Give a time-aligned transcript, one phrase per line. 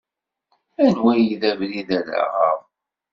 [0.85, 2.59] Anwa ay d abrid ara aɣeɣ?